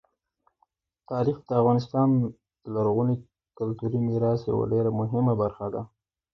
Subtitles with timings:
[1.09, 2.07] تاریخ د افغانستان
[2.63, 3.15] د لرغوني
[3.57, 5.81] کلتوري میراث یوه ډېره مهمه برخه ده.